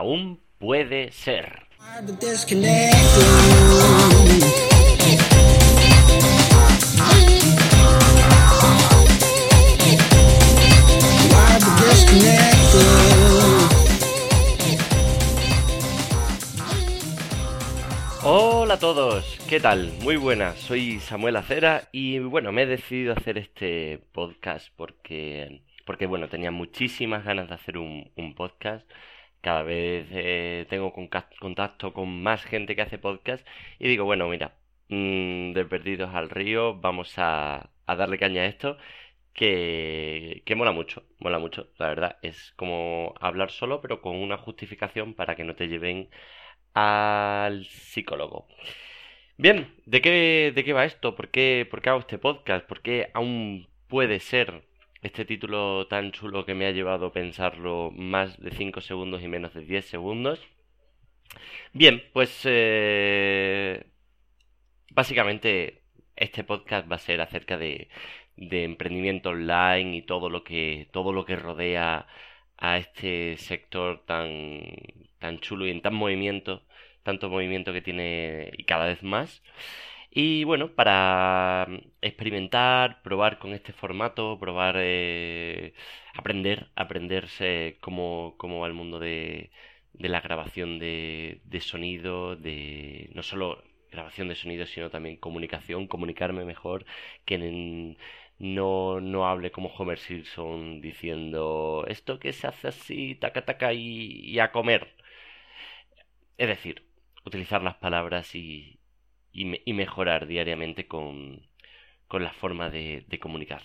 aún 0.00 0.40
puede 0.56 1.12
ser. 1.12 1.66
Hola 18.22 18.74
a 18.74 18.78
todos, 18.78 19.38
¿qué 19.50 19.60
tal? 19.60 19.92
Muy 20.02 20.16
buenas, 20.16 20.56
soy 20.60 20.98
Samuel 21.00 21.36
Acera 21.36 21.82
y 21.92 22.20
bueno, 22.20 22.52
me 22.52 22.62
he 22.62 22.66
decidido 22.66 23.12
hacer 23.12 23.36
este 23.36 23.98
podcast 24.12 24.68
porque, 24.76 25.60
porque 25.84 26.06
bueno, 26.06 26.28
tenía 26.28 26.50
muchísimas 26.50 27.22
ganas 27.22 27.50
de 27.50 27.54
hacer 27.54 27.76
un, 27.76 28.10
podcast. 28.34 28.88
Cada 29.40 29.62
vez 29.62 30.06
eh, 30.10 30.66
tengo 30.68 30.92
contacto 30.92 31.92
con 31.92 32.22
más 32.22 32.44
gente 32.44 32.76
que 32.76 32.82
hace 32.82 32.98
podcast 32.98 33.46
y 33.78 33.88
digo, 33.88 34.04
bueno, 34.04 34.28
mira, 34.28 34.54
mm, 34.88 35.52
de 35.52 35.64
perdidos 35.64 36.14
al 36.14 36.30
río, 36.30 36.74
vamos 36.80 37.14
a, 37.18 37.70
a 37.86 37.96
darle 37.96 38.18
caña 38.18 38.42
a 38.42 38.46
esto 38.46 38.76
que, 39.34 40.42
que 40.44 40.54
mola 40.54 40.72
mucho, 40.72 41.04
mola 41.18 41.38
mucho, 41.38 41.68
la 41.78 41.88
verdad. 41.88 42.18
Es 42.22 42.52
como 42.56 43.14
hablar 43.20 43.50
solo, 43.50 43.80
pero 43.80 44.00
con 44.02 44.16
una 44.16 44.36
justificación 44.38 45.14
para 45.14 45.36
que 45.36 45.44
no 45.44 45.56
te 45.56 45.68
lleven 45.68 46.10
al 46.74 47.66
psicólogo. 47.66 48.48
Bien, 49.36 49.74
¿de 49.86 50.00
qué, 50.02 50.52
de 50.54 50.64
qué 50.64 50.72
va 50.72 50.84
esto? 50.84 51.14
¿Por 51.16 51.30
qué, 51.30 51.66
¿Por 51.70 51.80
qué 51.82 51.90
hago 51.90 52.00
este 52.00 52.18
podcast? 52.18 52.66
¿Por 52.66 52.82
qué 52.82 53.10
aún 53.14 53.68
puede 53.88 54.20
ser 54.20 54.64
este 55.02 55.24
título 55.24 55.86
tan 55.86 56.12
chulo 56.12 56.44
que 56.44 56.54
me 56.54 56.66
ha 56.66 56.72
llevado 56.72 57.06
a 57.06 57.12
pensarlo 57.12 57.90
más 57.92 58.38
de 58.40 58.50
5 58.50 58.80
segundos 58.80 59.22
y 59.22 59.28
menos 59.28 59.54
de 59.54 59.62
10 59.62 59.84
segundos? 59.86 60.40
Bien, 61.72 62.02
pues 62.12 62.42
eh, 62.44 63.84
básicamente 64.90 65.82
este 66.16 66.44
podcast 66.44 66.90
va 66.90 66.96
a 66.96 66.98
ser 66.98 67.20
acerca 67.20 67.56
de, 67.56 67.88
de 68.36 68.64
emprendimiento 68.64 69.30
online 69.30 69.96
y 69.96 70.02
todo 70.02 70.28
lo 70.28 70.44
que 70.44 70.88
todo 70.92 71.12
lo 71.12 71.24
que 71.24 71.36
rodea 71.36 72.06
a 72.58 72.78
este 72.78 73.36
sector 73.38 74.04
tan 74.06 74.72
tan 75.18 75.38
chulo 75.40 75.66
y 75.66 75.70
en 75.70 75.82
tan 75.82 75.94
movimiento, 75.94 76.62
tanto 77.02 77.28
movimiento 77.30 77.72
que 77.72 77.82
tiene 77.82 78.50
y 78.56 78.64
cada 78.64 78.86
vez 78.86 79.02
más. 79.02 79.42
Y 80.12 80.44
bueno, 80.44 80.74
para 80.74 81.66
experimentar, 82.00 83.00
probar 83.02 83.38
con 83.38 83.52
este 83.54 83.72
formato, 83.72 84.38
probar, 84.40 84.76
eh, 84.78 85.74
aprender, 86.14 86.70
aprenderse 86.74 87.78
cómo, 87.80 88.34
cómo 88.38 88.60
va 88.60 88.66
el 88.66 88.74
mundo 88.74 88.98
de, 88.98 89.50
de 89.92 90.08
la 90.08 90.20
grabación 90.20 90.78
de, 90.80 91.40
de 91.44 91.60
sonido, 91.60 92.34
de 92.36 93.10
no 93.14 93.22
solo 93.22 93.62
grabación 93.90 94.28
de 94.28 94.34
sonido, 94.36 94.66
sino 94.66 94.90
también 94.90 95.16
comunicación, 95.16 95.86
comunicarme 95.86 96.44
mejor, 96.44 96.84
que 97.24 97.34
en, 97.36 97.98
no, 98.38 99.00
no 99.00 99.28
hable 99.28 99.52
como 99.52 99.68
Homer 99.70 99.98
Simpson 99.98 100.80
diciendo 100.80 101.84
esto 101.88 102.18
que 102.18 102.32
se 102.32 102.46
hace 102.48 102.68
así, 102.68 103.14
taca 103.14 103.44
taca 103.44 103.72
y, 103.72 104.38
a 104.40 104.50
comer. 104.52 104.92
Es 106.38 106.48
decir, 106.48 106.84
utilizar 107.24 107.62
las 107.62 107.76
palabras 107.76 108.34
y, 108.34 108.79
y, 109.32 109.72
mejorar 109.72 110.26
diariamente 110.26 110.86
con, 110.86 111.46
con 112.08 112.22
la 112.24 112.32
forma 112.32 112.70
de, 112.70 113.04
comunicar. 113.20 113.62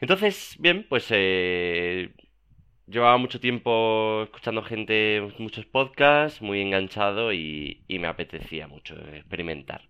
Entonces, 0.00 0.56
bien, 0.58 0.86
pues 0.88 1.06
eh, 1.10 2.14
llevaba 2.86 3.16
mucho 3.18 3.40
tiempo 3.40 4.22
escuchando 4.24 4.62
gente, 4.62 5.22
muchos 5.38 5.66
podcasts, 5.66 6.42
muy 6.42 6.60
enganchado 6.60 7.32
y, 7.32 7.84
y 7.88 7.98
me 7.98 8.08
apetecía 8.08 8.68
mucho 8.68 8.96
experimentar. 9.14 9.88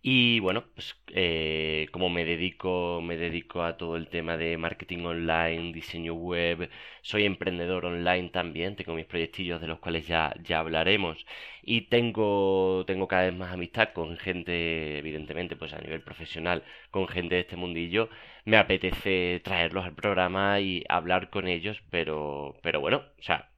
Y 0.00 0.38
bueno, 0.40 0.64
pues 0.74 0.96
eh, 1.08 1.88
como 1.92 2.08
me 2.08 2.24
dedico, 2.24 3.00
me 3.02 3.16
dedico 3.16 3.62
a 3.62 3.76
todo 3.76 3.96
el 3.96 4.08
tema 4.08 4.36
de 4.36 4.56
marketing 4.56 5.04
online, 5.04 5.72
diseño 5.72 6.14
web, 6.14 6.70
soy 7.02 7.24
emprendedor 7.24 7.84
online 7.84 8.30
también, 8.30 8.76
tengo 8.76 8.94
mis 8.94 9.06
proyectillos 9.06 9.60
de 9.60 9.66
los 9.66 9.80
cuales 9.80 10.06
ya, 10.06 10.32
ya 10.42 10.60
hablaremos. 10.60 11.26
Y 11.62 11.82
tengo, 11.88 12.84
tengo 12.86 13.08
cada 13.08 13.24
vez 13.24 13.34
más 13.34 13.52
amistad 13.52 13.92
con 13.92 14.16
gente, 14.16 14.98
evidentemente, 14.98 15.56
pues 15.56 15.72
a 15.72 15.80
nivel 15.80 16.02
profesional, 16.02 16.62
con 16.90 17.08
gente 17.08 17.34
de 17.34 17.40
este 17.42 17.56
mundillo. 17.56 18.08
Me 18.44 18.56
apetece 18.56 19.40
traerlos 19.44 19.84
al 19.84 19.94
programa 19.94 20.60
y 20.60 20.84
hablar 20.88 21.28
con 21.30 21.48
ellos, 21.48 21.82
pero, 21.90 22.56
pero 22.62 22.80
bueno, 22.80 22.98
o 23.18 23.22
sea, 23.22 23.50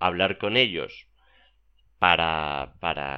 hablar 0.00 0.38
con 0.38 0.56
ellos 0.56 1.08
para, 1.98 2.74
para, 2.80 3.17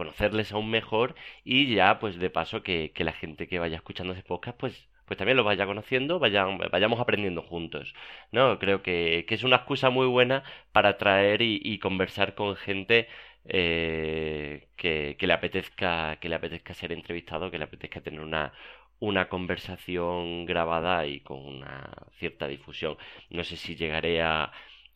conocerles 0.00 0.52
aún 0.52 0.70
mejor 0.70 1.14
y 1.44 1.74
ya 1.74 1.98
pues 1.98 2.18
de 2.18 2.30
paso 2.30 2.62
que, 2.62 2.92
la 2.96 3.12
gente 3.12 3.46
que 3.48 3.58
vaya 3.58 3.76
escuchando 3.76 4.14
ese 4.14 4.22
podcast 4.22 4.58
pues 4.58 4.88
pues 5.06 5.18
también 5.18 5.36
lo 5.36 5.44
vaya 5.44 5.66
conociendo, 5.66 6.20
vayan, 6.20 6.58
vayamos 6.70 7.00
aprendiendo 7.00 7.42
juntos, 7.42 7.94
¿no? 8.30 8.60
Creo 8.60 8.80
que, 8.82 9.24
que 9.26 9.34
es 9.34 9.42
una 9.42 9.56
excusa 9.56 9.90
muy 9.90 10.06
buena 10.06 10.44
para 10.72 10.98
traer 10.98 11.42
y, 11.42 11.78
conversar 11.80 12.36
con 12.36 12.54
gente 12.56 13.08
eh, 13.44 14.68
que, 14.76 15.16
que, 15.18 15.26
le 15.26 15.32
apetezca, 15.32 16.16
que 16.20 16.28
le 16.28 16.36
apetezca 16.36 16.74
ser 16.74 16.92
entrevistado, 16.92 17.50
que 17.50 17.58
le 17.58 17.64
apetezca 17.64 18.00
tener 18.00 18.20
una, 18.20 18.52
una 19.00 19.28
conversación 19.28 20.46
grabada 20.46 21.06
y 21.06 21.20
con 21.20 21.40
una 21.44 21.90
cierta 22.18 22.46
difusión. 22.46 22.96
No 23.30 23.42
sé 23.44 23.56
si 23.56 23.74
llegaré 23.74 24.22
a, 24.22 24.52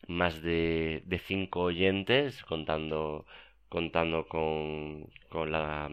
más 0.07 0.41
de 0.41 1.21
cinco 1.25 1.61
oyentes 1.63 2.43
contando 2.45 3.25
contando 3.69 4.27
con, 4.27 5.09
con 5.29 5.51
la 5.51 5.89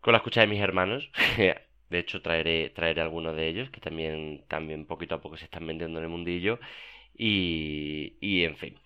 con 0.00 0.12
la 0.12 0.18
escucha 0.18 0.40
de 0.42 0.46
mis 0.46 0.60
hermanos. 0.60 1.10
De 1.90 1.98
hecho 1.98 2.22
traeré 2.22 2.70
traeré 2.70 3.00
algunos 3.00 3.34
de 3.34 3.48
ellos 3.48 3.70
que 3.70 3.80
también 3.80 4.44
también 4.48 4.86
poquito 4.86 5.16
a 5.16 5.20
poco 5.20 5.36
se 5.36 5.46
están 5.46 5.66
vendiendo 5.66 5.98
en 5.98 6.04
el 6.04 6.10
mundillo. 6.10 6.60
Y, 7.14 8.16
y 8.20 8.44
en 8.44 8.56
fin. 8.56 8.78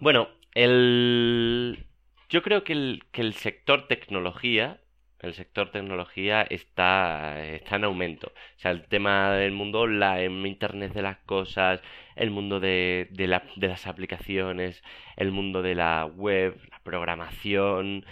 Bueno 0.00 0.28
el 0.54 1.86
yo 2.28 2.42
creo 2.42 2.64
que 2.64 2.72
el, 2.72 3.04
que 3.12 3.22
el 3.22 3.34
sector 3.34 3.88
tecnología 3.88 4.81
el 5.22 5.34
sector 5.34 5.70
tecnología 5.70 6.42
está, 6.42 7.44
está 7.46 7.76
en 7.76 7.84
aumento. 7.84 8.28
O 8.56 8.58
sea, 8.60 8.72
el 8.72 8.84
tema 8.88 9.32
del 9.32 9.52
mundo 9.52 9.80
online, 9.82 10.48
Internet 10.48 10.92
de 10.92 11.02
las 11.02 11.18
cosas, 11.18 11.80
el 12.16 12.30
mundo 12.30 12.60
de, 12.60 13.08
de, 13.10 13.28
la, 13.28 13.44
de 13.56 13.68
las 13.68 13.86
aplicaciones, 13.86 14.82
el 15.16 15.30
mundo 15.32 15.62
de 15.62 15.76
la 15.76 16.06
web, 16.06 16.60
la 16.70 16.80
programación, 16.80 18.04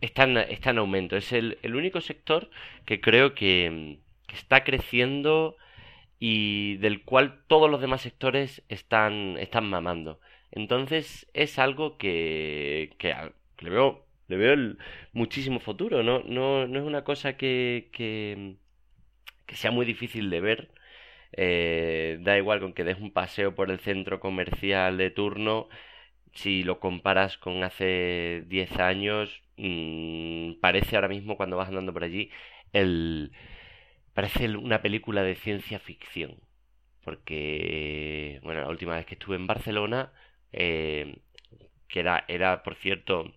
está 0.00 0.24
en, 0.24 0.38
está 0.38 0.70
en 0.70 0.78
aumento. 0.78 1.16
Es 1.16 1.32
el, 1.32 1.58
el, 1.62 1.74
único 1.76 2.00
sector 2.00 2.50
que 2.84 3.00
creo 3.00 3.34
que, 3.34 3.98
que, 4.28 4.36
está 4.36 4.64
creciendo 4.64 5.56
y 6.18 6.76
del 6.78 7.02
cual 7.04 7.42
todos 7.48 7.70
los 7.70 7.80
demás 7.80 8.02
sectores 8.02 8.62
están, 8.68 9.36
están 9.38 9.68
mamando. 9.68 10.20
Entonces 10.52 11.28
es 11.34 11.58
algo 11.58 11.98
que, 11.98 12.94
que 12.98 13.14
le 13.58 13.70
veo 13.70 14.05
le 14.28 14.36
veo 14.36 14.52
el 14.54 14.78
muchísimo 15.12 15.60
futuro. 15.60 16.02
No, 16.02 16.22
no, 16.24 16.66
no 16.66 16.78
es 16.78 16.84
una 16.84 17.04
cosa 17.04 17.36
que, 17.36 17.90
que, 17.92 18.56
sea 19.48 19.70
muy 19.70 19.86
difícil 19.86 20.30
de 20.30 20.40
ver. 20.40 20.70
Eh, 21.32 22.18
da 22.22 22.38
igual 22.38 22.60
con 22.60 22.72
que 22.72 22.84
des 22.84 22.98
un 23.00 23.12
paseo 23.12 23.54
por 23.54 23.70
el 23.70 23.80
centro 23.80 24.20
comercial 24.20 24.98
de 24.98 25.10
turno. 25.10 25.68
Si 26.34 26.64
lo 26.64 26.80
comparas 26.80 27.38
con 27.38 27.64
hace 27.64 28.44
10 28.48 28.78
años, 28.78 29.42
mmm, 29.56 30.54
parece 30.60 30.96
ahora 30.96 31.08
mismo 31.08 31.36
cuando 31.36 31.56
vas 31.56 31.68
andando 31.68 31.92
por 31.92 32.04
allí, 32.04 32.30
el, 32.72 33.32
parece 34.14 34.48
una 34.56 34.82
película 34.82 35.22
de 35.22 35.36
ciencia 35.36 35.78
ficción. 35.80 36.36
Porque, 37.04 38.40
bueno, 38.44 38.62
la 38.62 38.68
última 38.68 38.96
vez 38.96 39.06
que 39.06 39.14
estuve 39.14 39.36
en 39.36 39.46
Barcelona, 39.46 40.12
eh, 40.52 41.18
que 41.88 42.00
era, 42.00 42.24
era, 42.28 42.62
por 42.62 42.76
cierto, 42.76 43.32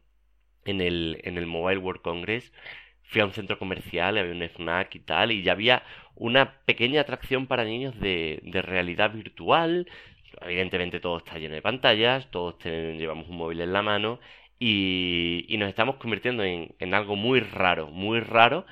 en 0.70 0.82
el, 0.82 1.20
en 1.24 1.38
el 1.38 1.46
Mobile 1.48 1.80
World 1.80 2.02
Congress, 2.02 2.52
fui 3.04 3.22
a 3.22 3.26
un 3.26 3.34
centro 3.34 3.58
comercial, 3.58 4.18
había 4.18 4.34
un 4.34 4.44
snack 4.44 4.96
y 4.96 5.00
tal, 5.00 5.32
y 5.32 5.44
ya 5.44 5.54
había 5.54 5.84
una 6.16 6.54
pequeña 6.66 7.02
atracción 7.02 7.48
para 7.48 7.64
niños 7.64 8.00
de, 8.00 8.40
de 8.44 8.62
realidad 8.62 9.12
virtual. 9.14 9.88
Evidentemente 10.42 11.00
todo 11.00 11.18
está 11.18 11.38
lleno 11.40 11.56
de 11.56 11.62
pantallas, 11.62 12.30
todos 12.32 12.64
llevamos 12.64 13.28
un 13.30 13.38
móvil 13.38 13.62
en 13.62 13.74
la 13.74 13.82
mano 13.82 14.20
y, 14.60 15.46
y 15.48 15.58
nos 15.58 15.70
estamos 15.70 15.96
convirtiendo 15.98 16.44
en, 16.44 16.76
en, 16.80 16.94
algo 16.94 17.16
muy 17.16 17.40
raro, 17.40 17.88
muy 17.90 18.20
raro, 18.20 18.66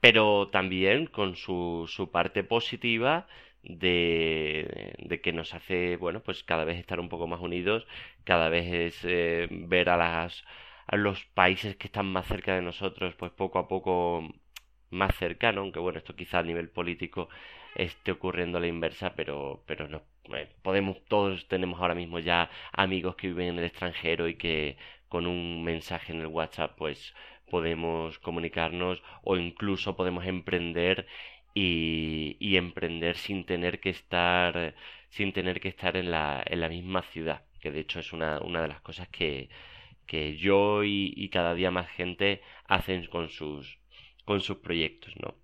pero 0.00 0.48
también 0.50 1.06
con 1.06 1.36
su, 1.36 1.86
su 1.88 2.10
parte 2.10 2.44
positiva 2.44 3.26
de, 3.62 4.94
de, 4.98 5.20
que 5.20 5.32
nos 5.32 5.54
hace, 5.54 5.96
bueno, 5.96 6.20
pues 6.22 6.44
cada 6.44 6.64
vez 6.64 6.78
estar 6.78 7.00
un 7.00 7.08
poco 7.08 7.26
más 7.26 7.40
unidos, 7.40 7.86
cada 8.24 8.48
vez 8.48 8.66
es 8.72 9.04
eh, 9.04 9.48
ver 9.50 9.88
a 9.90 9.96
las 9.96 10.44
a 10.88 10.96
los 10.96 11.24
países 11.26 11.76
que 11.76 11.88
están 11.88 12.06
más 12.06 12.26
cerca 12.26 12.54
de 12.54 12.62
nosotros, 12.62 13.14
pues 13.16 13.32
poco 13.32 13.58
a 13.58 13.68
poco 13.68 14.28
más 14.90 15.14
cercano, 15.16 15.60
aunque 15.60 15.78
bueno, 15.80 15.98
esto 15.98 16.16
quizá 16.16 16.38
a 16.40 16.42
nivel 16.42 16.70
político 16.70 17.28
esté 17.74 18.12
ocurriendo 18.12 18.58
a 18.58 18.60
la 18.60 18.68
inversa, 18.68 19.14
pero, 19.14 19.62
pero 19.66 19.88
no, 19.88 20.02
podemos, 20.62 21.04
todos 21.06 21.46
tenemos 21.48 21.80
ahora 21.80 21.94
mismo 21.94 22.18
ya 22.18 22.50
amigos 22.72 23.16
que 23.16 23.28
viven 23.28 23.48
en 23.48 23.58
el 23.58 23.64
extranjero 23.66 24.28
y 24.28 24.36
que 24.36 24.76
con 25.08 25.26
un 25.26 25.62
mensaje 25.64 26.12
en 26.12 26.20
el 26.20 26.26
WhatsApp 26.28 26.76
pues 26.76 27.14
podemos 27.50 28.18
comunicarnos 28.18 29.02
o 29.22 29.36
incluso 29.36 29.96
podemos 29.96 30.26
emprender 30.26 31.06
y, 31.54 32.36
y 32.40 32.56
emprender 32.56 33.16
sin 33.16 33.44
tener 33.44 33.80
que 33.80 33.90
estar 33.90 34.74
sin 35.10 35.32
tener 35.32 35.60
que 35.60 35.68
estar 35.68 35.96
en 35.96 36.10
la, 36.10 36.42
en 36.46 36.60
la 36.60 36.68
misma 36.68 37.02
ciudad 37.02 37.42
que 37.60 37.70
de 37.70 37.80
hecho 37.80 38.00
es 38.00 38.12
una, 38.12 38.40
una 38.40 38.62
de 38.62 38.68
las 38.68 38.80
cosas 38.82 39.08
que, 39.08 39.48
que 40.08 40.36
yo 40.36 40.82
y, 40.84 41.28
cada 41.30 41.54
día 41.54 41.70
más 41.70 41.88
gente 41.90 42.42
hacen 42.66 43.06
con 43.06 43.28
sus 43.28 43.78
con 44.24 44.40
sus 44.40 44.58
proyectos 44.58 45.14
no 45.22 45.36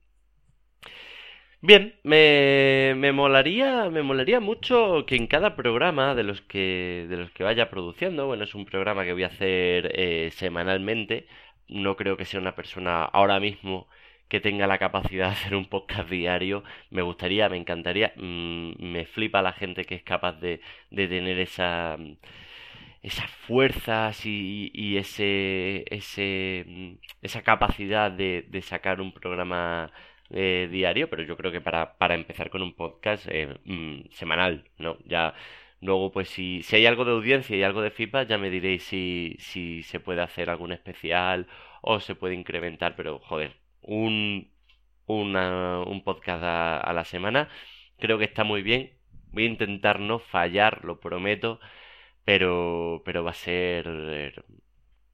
Bien, 1.67 1.95
me, 2.03 2.93
me, 2.95 3.13
molaría, 3.13 3.89
me 3.89 4.03
molaría 4.03 4.39
mucho 4.39 5.07
que 5.07 5.17
en 5.17 5.27
cada 5.27 5.57
programa 5.57 6.15
de 6.15 6.23
los 6.23 6.43
que, 6.43 7.07
de 7.09 7.17
los 7.17 7.31
que 7.31 7.43
vaya 7.43 7.71
produciendo, 7.71 8.27
bueno, 8.27 8.45
es 8.45 8.55
un 8.55 8.67
programa 8.67 9.03
que 9.05 9.15
voy 9.15 9.23
a 9.23 9.29
hacer 9.29 9.91
eh, 9.95 10.31
semanalmente, 10.33 11.27
no 11.69 11.97
creo 11.97 12.19
que 12.19 12.27
sea 12.27 12.39
una 12.41 12.55
persona 12.55 13.05
ahora 13.05 13.41
mismo 13.41 13.89
que 14.29 14.41
tenga 14.41 14.67
la 14.67 14.79
capacidad 14.79 15.29
de 15.29 15.33
hacer 15.33 15.55
un 15.55 15.67
podcast 15.71 16.11
diario, 16.11 16.65
me 16.91 17.01
gustaría, 17.03 17.49
me 17.49 17.57
encantaría, 17.57 18.13
mmm, 18.17 18.73
me 18.79 19.07
flipa 19.07 19.41
la 19.41 19.53
gente 19.53 19.85
que 19.85 19.95
es 19.95 20.03
capaz 20.03 20.35
de, 20.41 20.61
de 20.91 21.09
tener 21.09 21.39
esa 21.39 21.97
esas 23.05 23.31
fuerzas 23.47 24.25
y, 24.25 24.97
ese, 24.97 25.85
mm, 26.67 26.93
esa 27.23 27.43
capacidad 27.43 28.11
de, 28.11 28.47
de 28.49 28.63
sacar 28.63 29.01
un 29.01 29.13
programa 29.13 29.93
eh, 30.31 30.69
diario, 30.71 31.11
pero 31.11 31.23
yo 31.23 31.37
creo 31.37 31.53
que 31.53 31.61
para, 31.61 31.97
para 31.99 32.15
empezar 32.15 32.51
con 32.51 32.63
un 32.63 32.75
podcast 32.75 33.27
eh, 33.31 33.59
mm, 33.65 34.11
semanal, 34.11 34.65
¿no? 34.79 34.97
Ya 35.05 35.35
luego, 35.81 36.13
pues 36.13 36.29
si, 36.31 36.63
si 36.63 36.77
hay 36.77 36.87
algo 36.87 37.05
de 37.05 37.13
audiencia 37.13 37.57
y 37.57 37.63
algo 37.63 37.83
de 37.83 37.91
feedback, 37.91 38.29
ya 38.29 38.39
me 38.39 38.51
diréis 38.51 38.85
si, 38.85 39.37
si 39.39 39.83
se 39.83 40.01
puede 40.01 40.23
hacer 40.23 40.49
algún 40.51 40.73
especial 40.73 41.47
o 41.83 42.01
se 42.01 42.15
puede 42.15 42.35
incrementar, 42.35 42.97
pero 42.97 43.19
joder, 43.21 43.57
un, 43.83 44.51
una, 45.07 45.81
un 45.81 46.03
podcast 46.05 46.43
a, 46.43 46.79
a 46.81 46.93
la 46.95 47.05
semana 47.05 47.49
creo 47.99 48.19
que 48.19 48.25
está 48.25 48.45
muy 48.45 48.63
bien. 48.63 48.93
Voy 49.33 49.45
a 49.45 49.47
intentar 49.49 50.01
no 50.01 50.19
fallar, 50.19 50.85
lo 50.85 51.01
prometo, 51.01 51.61
pero, 52.25 53.03
pero 53.05 53.25
va 53.25 53.31
a 53.33 53.35
ser 53.35 54.45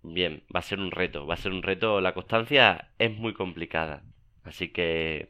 bien, 0.02 0.42
va 0.54 0.60
a 0.60 0.62
ser 0.62 0.78
un 0.80 0.90
reto, 0.90 1.26
va 1.26 1.34
a 1.34 1.36
ser 1.36 1.52
un 1.52 1.62
reto. 1.62 2.00
La 2.00 2.14
constancia 2.14 2.90
es 2.98 3.16
muy 3.16 3.34
complicada, 3.34 4.02
Así 4.44 4.68
que 4.68 5.28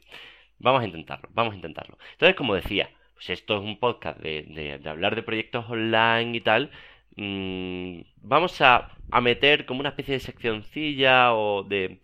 vamos 0.58 0.82
a 0.82 0.86
intentarlo, 0.86 1.28
vamos 1.32 1.52
a 1.54 1.56
intentarlo. 1.56 1.98
Entonces, 2.12 2.36
como 2.36 2.54
decía, 2.54 2.90
pues 3.14 3.30
esto 3.30 3.56
es 3.56 3.62
un 3.62 3.78
podcast 3.78 4.18
de, 4.20 4.78
de, 4.80 4.88
hablar 4.88 5.14
de 5.16 5.22
proyectos 5.22 5.68
online 5.68 6.36
y 6.36 6.40
tal. 6.40 6.70
Mmm, 7.16 8.00
vamos 8.22 8.60
a, 8.60 8.96
a, 9.10 9.20
meter 9.20 9.66
como 9.66 9.80
una 9.80 9.90
especie 9.90 10.14
de 10.14 10.20
seccioncilla 10.20 11.34
o 11.34 11.64
de, 11.64 12.00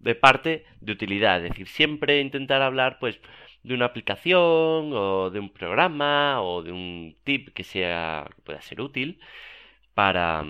de 0.00 0.14
parte 0.14 0.64
de 0.80 0.92
utilidad. 0.92 1.44
Es 1.44 1.50
decir, 1.50 1.68
siempre 1.68 2.20
intentar 2.20 2.62
hablar 2.62 2.98
pues 2.98 3.20
de 3.62 3.74
una 3.74 3.86
aplicación 3.86 4.92
o 4.92 5.30
de 5.30 5.40
un 5.40 5.50
programa 5.50 6.42
o 6.42 6.62
de 6.62 6.72
un 6.72 7.16
tip 7.24 7.50
que 7.54 7.64
sea 7.64 8.28
que 8.34 8.42
pueda 8.42 8.60
ser 8.62 8.80
útil 8.80 9.20
para, 9.94 10.44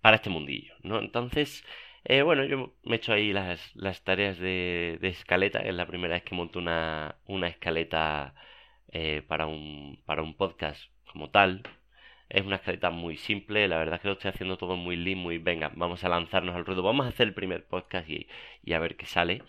para 0.00 0.16
este 0.16 0.30
mundillo, 0.30 0.74
¿no? 0.82 0.98
Entonces, 0.98 1.64
eh, 2.04 2.22
bueno, 2.22 2.44
yo 2.44 2.72
me 2.84 2.96
he 2.96 2.98
hecho 2.98 3.12
ahí 3.12 3.32
las, 3.32 3.74
las 3.74 4.02
tareas 4.04 4.38
de, 4.38 4.98
de, 5.00 5.08
escaleta. 5.08 5.60
Es 5.60 5.74
la 5.74 5.86
primera 5.86 6.14
vez 6.14 6.22
que 6.22 6.34
monto 6.34 6.58
una, 6.58 7.16
una 7.26 7.48
escaleta 7.48 8.34
eh, 8.92 9.22
para, 9.26 9.46
un, 9.46 10.00
para 10.06 10.22
un 10.22 10.34
podcast 10.36 10.80
como 11.12 11.30
tal. 11.30 11.62
Es 12.28 12.42
una 12.44 12.56
escaleta 12.56 12.90
muy 12.90 13.16
simple. 13.16 13.68
La 13.68 13.78
verdad 13.78 13.96
es 13.96 14.02
que 14.02 14.08
lo 14.08 14.14
estoy 14.14 14.30
haciendo 14.30 14.56
todo 14.58 14.76
muy 14.76 14.96
lean, 14.96 15.18
muy 15.18 15.38
venga, 15.38 15.72
vamos 15.74 16.04
a 16.04 16.08
lanzarnos 16.08 16.54
al 16.54 16.66
ruedo. 16.66 16.82
Vamos 16.82 17.06
a 17.06 17.10
hacer 17.10 17.28
el 17.28 17.34
primer 17.34 17.66
podcast 17.66 18.08
y, 18.08 18.28
y 18.64 18.72
a 18.74 18.78
ver 18.80 18.96
qué 18.96 19.06
sale. 19.06 19.42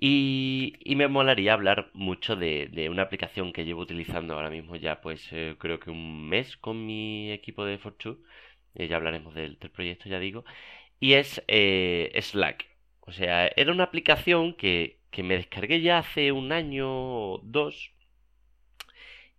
Y, 0.00 0.74
me 0.96 1.08
molaría 1.08 1.54
hablar 1.54 1.90
mucho 1.92 2.36
de, 2.36 2.88
una 2.90 3.02
aplicación 3.02 3.52
que 3.52 3.64
llevo 3.64 3.82
utilizando 3.82 4.34
ahora 4.34 4.50
mismo 4.50 4.76
ya, 4.76 5.00
pues 5.00 5.28
eh, 5.32 5.56
creo 5.58 5.80
que 5.80 5.90
un 5.90 6.28
mes 6.28 6.56
con 6.56 6.86
mi 6.86 7.32
equipo 7.32 7.64
de 7.64 7.78
Fortune. 7.78 8.18
Eh, 8.74 8.86
ya 8.88 8.96
hablaremos 8.96 9.34
del, 9.34 9.58
del 9.58 9.70
proyecto, 9.70 10.08
ya 10.08 10.18
digo 10.20 10.44
y 11.00 11.14
es 11.14 11.42
eh, 11.48 12.12
Slack. 12.20 12.66
O 13.00 13.12
sea, 13.12 13.48
era 13.56 13.72
una 13.72 13.84
aplicación 13.84 14.54
que, 14.54 15.00
que, 15.10 15.22
me 15.22 15.36
descargué 15.36 15.80
ya 15.80 15.98
hace 15.98 16.32
un 16.32 16.52
año 16.52 16.88
o 16.88 17.40
dos 17.44 17.92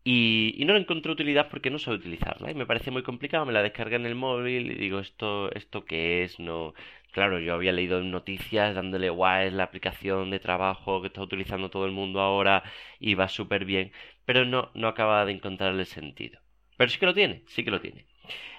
y, 0.03 0.63
no 0.65 0.73
le 0.73 0.79
encontré 0.79 1.11
utilidad 1.11 1.49
porque 1.49 1.69
no 1.69 1.79
sé 1.79 1.91
utilizarla 1.91 2.51
y 2.51 2.55
me 2.55 2.65
parece 2.65 2.91
muy 2.91 3.03
complicado. 3.03 3.45
Me 3.45 3.53
la 3.53 3.63
descargué 3.63 3.97
en 3.97 4.05
el 4.05 4.15
móvil 4.15 4.71
y 4.71 4.75
digo, 4.75 4.99
¿esto, 4.99 5.51
esto 5.53 5.85
qué 5.85 6.23
es? 6.23 6.39
No. 6.39 6.73
Claro, 7.11 7.39
yo 7.39 7.53
había 7.55 7.71
leído 7.71 8.01
noticias 8.03 8.75
dándole 8.75 9.09
guay, 9.09 9.51
la 9.51 9.63
aplicación 9.63 10.29
de 10.29 10.39
trabajo 10.39 11.01
que 11.01 11.07
está 11.07 11.21
utilizando 11.21 11.69
todo 11.69 11.85
el 11.85 11.91
mundo 11.91 12.21
ahora 12.21 12.63
y 12.99 13.15
va 13.15 13.27
súper 13.27 13.65
bien, 13.65 13.91
pero 14.25 14.45
no, 14.45 14.71
no 14.75 14.87
acaba 14.87 15.25
de 15.25 15.33
encontrarle 15.33 15.85
sentido. 15.85 16.39
Pero 16.77 16.89
sí 16.89 16.99
que 16.99 17.05
lo 17.07 17.13
tiene, 17.13 17.43
sí 17.47 17.63
que 17.63 17.71
lo 17.71 17.81
tiene. 17.81 18.05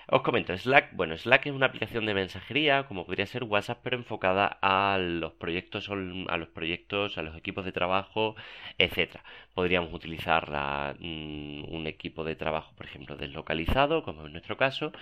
Os 0.08 0.22
comento, 0.22 0.56
Slack, 0.56 0.94
bueno, 0.96 1.16
Slack 1.16 1.46
es 1.46 1.52
una 1.52 1.66
aplicación 1.66 2.04
de 2.06 2.14
mensajería, 2.14 2.86
como 2.88 3.06
podría 3.06 3.26
ser 3.26 3.44
WhatsApp, 3.44 3.80
pero 3.82 3.96
enfocada 3.96 4.58
a 4.60 4.98
los 4.98 5.32
proyectos, 5.34 5.88
a 5.88 6.36
los 6.36 6.48
proyectos, 6.48 7.16
a 7.16 7.22
los 7.22 7.36
equipos 7.36 7.64
de 7.64 7.72
trabajo, 7.72 8.34
etcétera. 8.78 9.22
Podríamos 9.54 9.92
utilizar 9.94 10.50
mmm, 10.98 11.64
un 11.72 11.86
equipo 11.86 12.24
de 12.24 12.34
trabajo, 12.36 12.72
por 12.76 12.86
ejemplo, 12.86 13.16
deslocalizado, 13.16 14.02
como 14.02 14.26
en 14.26 14.32
nuestro 14.32 14.56
caso, 14.56 14.92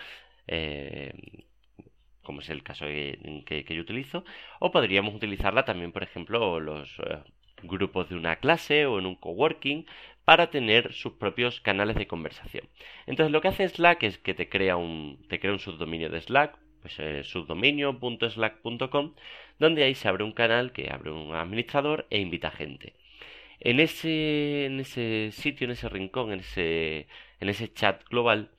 eh, 0.46 1.12
como 2.22 2.40
es 2.40 2.50
el 2.50 2.62
caso 2.62 2.84
que, 2.86 3.42
que, 3.46 3.64
que, 3.64 3.74
yo 3.74 3.82
utilizo, 3.82 4.24
o 4.60 4.70
podríamos 4.70 5.14
utilizarla 5.14 5.64
también, 5.64 5.92
por 5.92 6.02
ejemplo, 6.02 6.60
los 6.60 6.98
eh, 7.00 7.22
grupos 7.62 8.08
de 8.08 8.16
una 8.16 8.36
clase 8.36 8.86
o 8.86 8.98
en 8.98 9.06
un 9.06 9.14
coworking 9.14 9.86
para 10.24 10.50
tener 10.50 10.92
sus 10.92 11.14
propios 11.14 11.60
canales 11.60 11.96
de 11.96 12.06
conversación. 12.06 12.68
Entonces 13.06 13.32
lo 13.32 13.40
que 13.40 13.48
hace 13.48 13.68
Slack 13.68 14.02
es 14.02 14.18
que 14.18 14.34
te 14.34 14.48
crea 14.48 14.76
un, 14.76 15.24
te 15.28 15.40
crea 15.40 15.52
un 15.52 15.58
subdominio 15.58 16.10
de 16.10 16.20
Slack, 16.20 16.58
pues 16.82 16.98
eh, 16.98 17.24
subdominio.slack.com, 17.24 19.14
donde 19.58 19.84
ahí 19.84 19.94
se 19.94 20.08
abre 20.08 20.24
un 20.24 20.32
canal 20.32 20.72
que 20.72 20.90
abre 20.90 21.10
un 21.10 21.34
administrador 21.34 22.06
e 22.10 22.18
invita 22.20 22.50
gente. 22.50 22.94
En 23.60 23.80
ese, 23.80 24.66
en 24.66 24.80
ese 24.80 25.30
sitio, 25.32 25.64
en 25.64 25.72
ese 25.72 25.88
rincón, 25.88 26.32
en 26.32 26.40
ese, 26.40 27.08
en 27.40 27.48
ese 27.48 27.72
chat 27.72 28.04
global, 28.08 28.50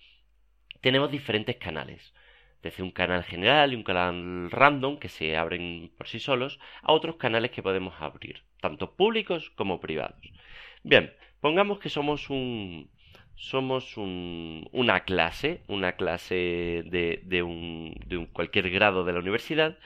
tenemos 0.81 1.11
diferentes 1.11 1.57
canales. 1.57 2.13
Desde 2.61 2.83
un 2.83 2.91
canal 2.91 3.23
general 3.23 3.71
y 3.71 3.75
un 3.75 3.83
canal 3.83 4.51
random 4.51 4.97
que 4.97 5.07
se 5.07 5.37
abren 5.37 5.91
por 5.97 6.07
sí 6.07 6.19
solos 6.19 6.59
a 6.81 6.91
otros 6.91 7.15
canales 7.15 7.51
que 7.51 7.63
podemos 7.63 7.93
abrir, 8.01 8.41
tanto 8.59 8.95
públicos 8.95 9.51
como 9.55 9.79
privados. 9.79 10.21
Bien, 10.83 11.11
Pongamos 11.41 11.79
que 11.79 11.89
somos 11.89 12.29
un 12.29 12.89
somos 13.35 13.95
un, 13.95 14.67
una 14.73 15.05
clase, 15.05 15.63
una 15.67 15.93
clase 15.93 16.83
de, 16.85 17.43
un, 17.43 17.95
de 18.05 18.17
un 18.17 18.25
cualquier 18.25 18.69
grado 18.69 19.05
de 19.05 19.13
la 19.13 19.19
universidad 19.19 19.77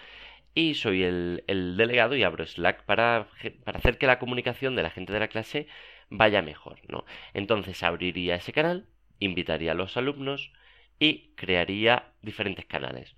y 0.56 0.74
soy 0.74 1.04
el, 1.04 1.44
el 1.48 1.78
delegado 1.78 2.16
y 2.16 2.24
abro 2.24 2.46
Slack 2.48 2.84
para, 2.86 3.28
para, 3.64 3.78
hacer 3.78 4.00
que 4.00 4.08
la 4.08 4.18
comunicación 4.18 4.76
de 4.76 4.84
la 4.84 4.90
gente 4.90 5.14
de 5.14 5.20
la 5.20 5.28
clase 5.28 5.68
vaya 6.10 6.42
mejor, 6.42 6.80
¿no? 6.88 7.06
Entonces 7.36 7.84
abriría 7.84 8.36
ese 8.36 8.54
canal, 8.54 8.88
invitaría 9.20 9.74
a 9.74 9.76
los 9.76 9.98
alumnos 9.98 10.52
y 11.00 11.34
crearía 11.36 12.12
diferentes 12.24 12.66
canales. 12.66 13.16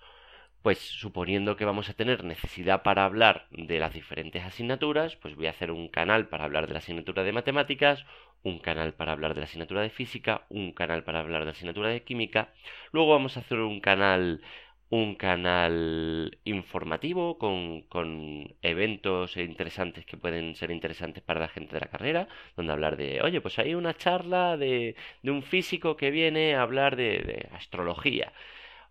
Pues 0.65 0.79
suponiendo 0.79 1.55
que 1.57 1.63
vamos 1.63 1.89
a 1.89 1.93
tener 1.93 2.23
necesidad 2.23 2.81
para 2.81 3.05
hablar 3.05 3.45
de 3.51 3.77
las 3.77 3.93
diferentes 3.93 4.43
asignaturas, 4.43 5.15
pues 5.15 5.35
voy 5.35 5.45
a 5.45 5.51
hacer 5.51 5.69
un 5.69 5.89
canal 5.89 6.27
para 6.27 6.45
hablar 6.45 6.65
de 6.65 6.73
la 6.73 6.79
asignatura 6.79 7.23
de 7.23 7.33
matemáticas, 7.33 8.03
un 8.41 8.57
canal 8.57 8.95
para 8.95 9.11
hablar 9.11 9.35
de 9.35 9.41
la 9.41 9.45
asignatura 9.45 9.83
de 9.83 9.91
física, 9.91 10.47
un 10.49 10.71
canal 10.71 11.03
para 11.03 11.19
hablar 11.19 11.41
de 11.41 11.45
la 11.45 11.51
asignatura 11.51 11.89
de 11.89 12.01
química. 12.01 12.51
Luego 12.91 13.11
vamos 13.11 13.37
a 13.37 13.41
hacer 13.41 13.59
un 13.59 13.79
canal 13.79 14.41
un 14.89 15.13
canal 15.13 16.39
informativo 16.45 17.37
con, 17.37 17.83
con, 17.83 18.55
eventos 18.63 19.37
interesantes 19.37 20.03
que 20.05 20.17
pueden 20.17 20.55
ser 20.55 20.71
interesantes 20.71 21.21
para 21.23 21.41
la 21.41 21.47
gente 21.47 21.75
de 21.75 21.81
la 21.81 21.91
carrera, 21.91 22.27
donde 22.57 22.73
hablar 22.73 22.97
de, 22.97 23.21
oye, 23.21 23.39
pues 23.39 23.59
hay 23.59 23.75
una 23.75 23.93
charla 23.93 24.57
de, 24.57 24.95
de 25.21 25.31
un 25.31 25.43
físico 25.43 25.95
que 25.95 26.09
viene 26.09 26.55
a 26.55 26.63
hablar 26.63 26.95
de, 26.95 27.19
de 27.19 27.49
astrología 27.53 28.33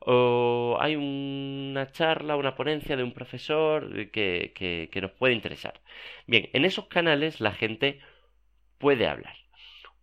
o 0.07 0.77
hay 0.81 0.97
una 0.97 1.91
charla, 1.91 2.37
una 2.37 2.55
ponencia 2.55 2.97
de 2.97 3.03
un 3.03 3.13
profesor 3.13 4.11
que, 4.11 4.53
que, 4.55 5.01
nos 5.01 5.13
puede 5.13 5.35
interesar. 5.35 5.81
Bien, 6.27 6.49
en 6.53 6.65
esos 6.65 6.87
canales 6.89 7.41
la 7.41 7.53
gente 7.53 8.01
puede 8.79 9.07
hablar. 9.07 9.37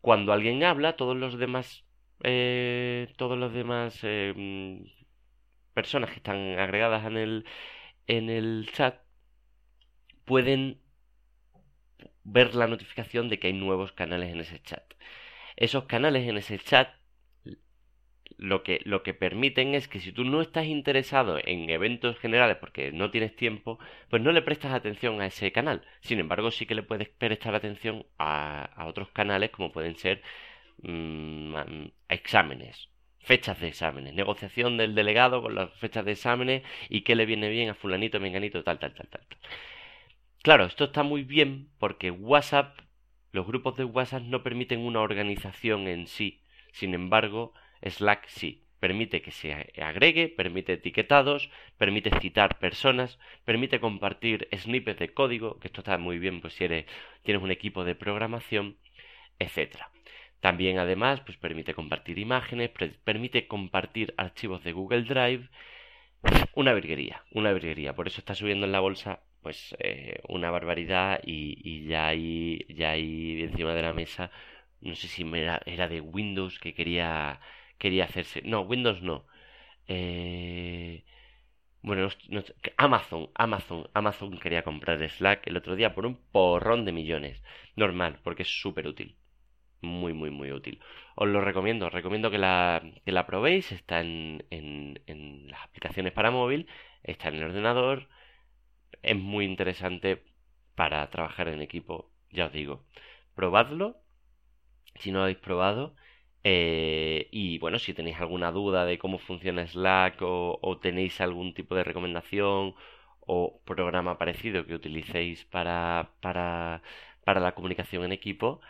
Cuando 0.02 0.34
alguien 0.34 0.64
habla, 0.64 0.96
todos 0.98 1.16
los 1.18 1.38
demás, 1.38 1.86
eh, 2.24 3.14
todos 3.18 3.38
los 3.38 3.54
demás 3.54 4.00
eh, 4.04 4.84
personas 5.74 6.10
que 6.10 6.18
están 6.18 6.60
agregadas 6.60 7.06
en 7.06 7.18
el, 7.18 7.46
en 8.08 8.30
el 8.30 8.70
chat 8.74 9.02
pueden 10.26 10.82
ver 12.24 12.56
la 12.56 12.68
notificación 12.68 13.30
de 13.30 13.40
que 13.40 13.48
hay 13.48 13.54
nuevos 13.54 13.92
canales 13.92 14.32
en 14.32 14.40
ese 14.40 14.62
chat. 14.62 14.84
Esos 15.56 15.86
canales 15.86 16.28
en 16.28 16.38
ese 16.38 16.58
chat 16.60 16.90
lo 18.38 18.64
que, 18.64 18.82
lo 18.86 19.04
que 19.04 19.14
permiten 19.14 19.76
es 19.76 19.88
que 19.88 20.00
si 20.00 20.12
tú 20.12 20.24
no 20.24 20.42
estás 20.42 20.66
interesado 20.66 21.40
en 21.44 21.70
eventos 21.70 22.18
generales 22.20 22.58
porque 22.58 22.92
no 22.92 23.12
tienes 23.12 23.36
tiempo, 23.36 23.80
pues 24.10 24.22
no 24.22 24.32
le 24.32 24.42
prestas 24.42 24.74
atención 24.74 25.22
a 25.22 25.28
ese 25.28 25.52
canal. 25.52 25.84
Sin 26.02 26.20
embargo, 26.20 26.52
sí 26.52 26.66
que 26.66 26.76
le 26.76 26.84
puedes 26.84 27.10
prestar 27.10 27.56
atención 27.56 28.06
a, 28.18 28.86
otros 28.88 29.10
canales 29.12 29.52
como 29.52 29.72
pueden 29.72 29.96
ser 29.98 30.22
mm, 30.84 31.56
exámenes, 32.10 32.90
fechas 33.20 33.60
de 33.60 33.68
exámenes, 33.68 34.14
negociación 34.14 34.78
del 34.78 34.96
delegado 34.96 35.42
con 35.42 35.56
las 35.56 35.72
fechas 35.80 36.06
de 36.06 36.14
exámenes 36.14 36.64
y 36.90 37.02
qué 37.02 37.16
le 37.16 37.26
viene 37.26 37.50
bien 37.50 37.70
a 37.70 37.76
fulanito, 37.76 38.20
menganito, 38.20 38.64
tal, 38.64 38.80
tal, 38.80 38.94
tal, 38.94 39.08
tal. 39.08 39.22
Claro, 40.44 40.66
esto 40.66 40.86
está 40.86 41.04
muy 41.04 41.24
bien 41.24 41.70
porque 41.78 42.10
WhatsApp, 42.10 42.80
los 43.32 43.46
grupos 43.46 43.78
de 43.78 43.84
WhatsApp 43.86 44.24
no 44.24 44.42
permiten 44.44 44.80
una 44.80 45.02
organización 45.02 45.88
en 45.88 46.08
sí. 46.08 46.42
Sin 46.72 46.94
embargo, 46.94 47.54
Slack 47.84 48.28
sí. 48.28 48.64
Permite 48.80 49.22
que 49.22 49.30
se 49.32 49.54
agregue, 49.80 50.28
permite 50.28 50.74
etiquetados, 50.74 51.52
permite 51.78 52.10
citar 52.20 52.58
personas, 52.58 53.20
permite 53.46 53.80
compartir 53.80 54.48
snippets 54.58 55.00
de 55.00 55.14
código, 55.14 55.60
que 55.60 55.68
esto 55.68 55.82
está 55.82 56.00
muy 56.00 56.18
bien 56.18 56.42
pues 56.42 56.56
si 56.56 56.64
eres, 56.64 56.86
tienes 57.22 57.44
un 57.44 57.52
equipo 57.52 57.84
de 57.84 57.94
programación, 57.94 58.78
etcétera. 59.38 59.92
También 60.40 60.80
además 60.80 61.22
pues 61.22 61.38
permite 61.38 61.76
compartir 61.76 62.18
imágenes, 62.18 62.72
permite 63.04 63.48
compartir 63.48 64.16
archivos 64.18 64.64
de 64.64 64.72
Google 64.74 65.04
Drive. 65.04 65.50
Una 66.56 66.74
virguería, 66.74 67.24
una 67.32 67.54
virguería. 67.54 67.94
Por 67.94 68.08
eso 68.08 68.20
está 68.20 68.36
subiendo 68.36 68.66
en 68.66 68.72
la 68.72 68.80
bolsa 68.80 69.22
pues 69.42 69.76
eh, 69.80 70.22
una 70.28 70.52
barbaridad 70.52 71.20
y, 71.24 71.86
ya 71.88 72.08
hay 72.08 72.66
ya 72.70 72.92
hay 72.92 73.44
encima 73.44 73.74
de 73.74 73.82
la 73.82 73.94
mesa 73.94 74.32
no 74.82 74.96
sé 74.96 75.08
si 75.08 75.24
era 75.66 75.88
de 75.88 76.02
Windows 76.02 76.60
que 76.60 76.74
quería 76.74 77.40
quería 77.82 78.06
hacerse. 78.06 78.42
No, 78.44 78.62
Windows 78.62 79.02
no. 79.02 79.26
Eh... 79.88 81.04
Bueno, 81.84 82.10
Amazon, 82.78 83.30
Amazon, 83.34 83.90
Amazon 83.96 84.38
quería 84.38 84.64
comprar 84.64 85.00
Slack 85.10 85.48
el 85.48 85.58
otro 85.58 85.76
día 85.76 85.96
por 85.96 86.06
un 86.06 86.16
porrón 86.32 86.86
de 86.86 86.92
millones. 86.92 87.42
Normal, 87.76 88.20
porque 88.24 88.44
es 88.44 88.62
súper 88.62 88.86
útil. 88.88 89.18
Muy, 89.82 90.14
muy, 90.14 90.30
muy 90.30 90.52
útil. 90.52 90.80
Os 91.16 91.28
lo 91.28 91.42
recomiendo, 91.42 91.88
os 91.88 91.94
recomiendo 91.94 92.30
que 92.30 92.38
la, 92.38 92.84
que 93.04 93.12
la 93.12 93.26
probéis. 93.26 93.72
Está 93.72 94.02
en, 94.02 94.46
en, 94.52 95.02
en 95.08 95.48
las 95.50 95.64
aplicaciones 95.64 96.14
para 96.14 96.30
móvil, 96.30 96.68
está 97.02 97.30
en 97.30 97.36
el 97.36 97.46
ordenador. 97.46 98.08
Es 99.02 99.18
muy 99.18 99.46
interesante 99.46 100.24
para 100.76 101.10
trabajar 101.10 101.48
en 101.48 101.62
equipo, 101.64 102.12
ya 102.30 102.46
os 102.46 102.54
digo. 102.54 102.86
Probadlo. 103.34 103.98
Si 105.00 105.12
no 105.12 105.18
lo 105.20 105.24
habéis 105.24 105.40
probado, 105.40 105.96
eh, 106.44 107.28
y 107.32 107.60
bueno, 107.60 107.78
si 107.80 107.94
tenéis 107.94 108.18
alguna 108.20 108.52
duda 108.52 108.86
de 108.86 108.98
cómo 108.98 109.20
funciona 109.20 109.68
Slack 109.68 110.18
o, 110.22 110.80
tenéis 110.82 111.22
algún 111.22 111.54
tipo 111.54 111.76
de 111.76 111.84
recomendación 111.84 112.76
o 113.22 113.62
programa 113.66 114.18
parecido 114.18 114.66
que 114.66 114.76
utilicéis 114.76 115.46
para, 115.46 116.12
para, 116.22 116.82
para 117.24 117.40
la 117.40 117.54
comunicación 117.54 118.04
en 118.04 118.12
equipo, 118.12 118.62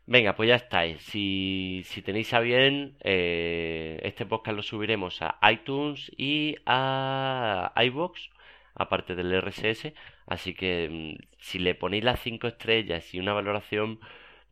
Venga, 0.05 0.35
pues 0.35 0.49
ya 0.49 0.55
estáis. 0.55 1.01
Si, 1.03 1.83
si 1.85 2.01
tenéis 2.01 2.33
a 2.33 2.39
bien, 2.39 2.97
eh, 3.03 3.99
este 4.03 4.25
podcast 4.25 4.57
lo 4.57 4.63
subiremos 4.63 5.21
a 5.21 5.37
iTunes 5.51 6.11
y 6.17 6.55
a 6.65 7.71
iBox 7.75 8.29
aparte 8.75 9.15
del 9.15 9.31
RSS. 9.41 9.93
Así 10.25 10.53
que 10.55 10.89
mm, 10.89 11.25
si 11.37 11.59
le 11.59 11.75
ponéis 11.75 12.03
las 12.03 12.19
5 12.21 12.47
estrellas 12.47 13.13
y 13.13 13.19
una 13.19 13.33
valoración, 13.33 13.99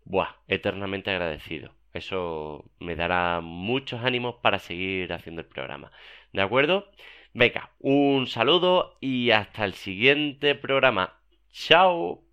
¡buah! 0.08 0.36
Eternamente 0.48 1.12
agradecido. 1.12 1.74
Eso 1.94 2.66
me 2.80 2.96
dará 2.96 3.42
muchos 3.42 4.04
ánimos 4.04 4.36
para 4.42 4.60
seguir 4.60 5.12
haciendo 5.14 5.42
el 5.42 5.48
programa. 5.48 5.92
¿De 6.34 6.42
acuerdo? 6.42 6.92
Venga, 7.34 7.72
un 7.80 8.28
saludo 8.28 8.98
y 9.02 9.32
hasta 9.32 9.66
el 9.66 9.74
siguiente 9.74 10.56
programa. 10.56 11.20
¡Chao! 11.52 12.27